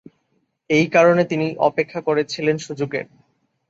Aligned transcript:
এই 0.69 0.85
কারণে 0.87 1.23
তিনি 1.25 1.47
অপেক্ষা 1.59 1.99
করছিলেন 2.01 2.55
সুযোগের। 2.57 3.05